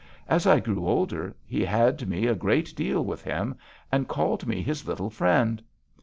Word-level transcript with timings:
As 0.27 0.47
I 0.47 0.59
grew 0.59 0.87
older 0.87 1.35
he 1.45 1.63
had 1.63 2.09
me 2.09 2.25
a 2.25 2.33
great 2.33 2.75
deal 2.75 3.05
with 3.05 3.21
him, 3.21 3.55
and 3.91 4.07
called 4.07 4.47
me 4.47 4.63
his 4.63 4.87
little 4.87 5.11
friend. 5.11 5.61